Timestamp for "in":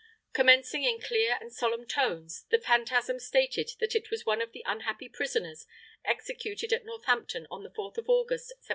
0.83-0.99